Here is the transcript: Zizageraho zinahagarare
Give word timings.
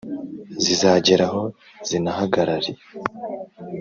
Zizageraho 0.63 1.43
zinahagarare 1.87 2.71